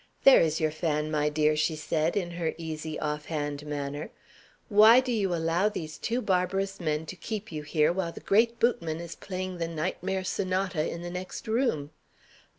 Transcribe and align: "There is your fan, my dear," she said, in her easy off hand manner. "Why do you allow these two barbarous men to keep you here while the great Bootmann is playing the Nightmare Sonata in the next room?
"There 0.23 0.41
is 0.41 0.59
your 0.59 0.71
fan, 0.71 1.11
my 1.11 1.29
dear," 1.29 1.55
she 1.55 1.75
said, 1.75 2.17
in 2.17 2.31
her 2.31 2.55
easy 2.57 2.99
off 2.99 3.25
hand 3.25 3.63
manner. 3.67 4.09
"Why 4.67 4.99
do 4.99 5.11
you 5.11 5.35
allow 5.35 5.69
these 5.69 5.99
two 5.99 6.23
barbarous 6.23 6.79
men 6.79 7.05
to 7.05 7.15
keep 7.15 7.51
you 7.51 7.61
here 7.61 7.93
while 7.93 8.11
the 8.11 8.19
great 8.19 8.59
Bootmann 8.59 8.99
is 8.99 9.13
playing 9.15 9.59
the 9.59 9.67
Nightmare 9.67 10.23
Sonata 10.23 10.89
in 10.89 11.03
the 11.03 11.11
next 11.11 11.47
room? 11.47 11.91